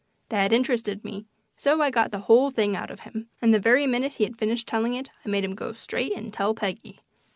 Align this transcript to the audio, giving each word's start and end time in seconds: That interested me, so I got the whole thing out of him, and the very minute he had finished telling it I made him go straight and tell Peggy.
That 0.29 0.51
interested 0.51 1.05
me, 1.05 1.27
so 1.57 1.79
I 1.79 1.91
got 1.91 2.09
the 2.09 2.21
whole 2.21 2.49
thing 2.49 2.75
out 2.75 2.89
of 2.89 3.01
him, 3.01 3.29
and 3.39 3.53
the 3.53 3.59
very 3.59 3.85
minute 3.85 4.13
he 4.13 4.23
had 4.23 4.35
finished 4.35 4.65
telling 4.67 4.95
it 4.95 5.11
I 5.23 5.29
made 5.29 5.43
him 5.43 5.53
go 5.53 5.73
straight 5.73 6.13
and 6.17 6.33
tell 6.33 6.55
Peggy. 6.55 7.01